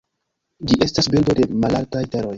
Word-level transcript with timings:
Ĝi 0.71 0.79
estas 0.85 1.11
birdo 1.17 1.37
de 1.41 1.47
malaltaj 1.67 2.07
teroj. 2.17 2.29